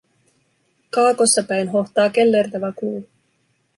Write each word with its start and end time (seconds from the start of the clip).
Kaakossa 0.89 1.43
päin 1.43 1.69
hohtaa 1.69 2.09
kellertävä 2.09 2.71
kuu. 2.75 3.09